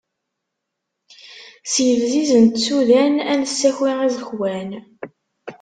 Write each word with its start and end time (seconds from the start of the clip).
S 1.71 1.73
yebzizen 1.85 2.45
n 2.49 2.51
tsudan 2.57 3.13
ad 3.31 3.37
nessaki 3.41 3.91
iẓekwan. 4.07 4.69